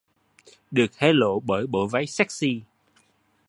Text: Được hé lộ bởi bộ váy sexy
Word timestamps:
Được 0.71 0.95
hé 0.97 1.13
lộ 1.13 1.39
bởi 1.39 1.67
bộ 1.67 1.87
váy 1.87 2.07
sexy 2.07 2.61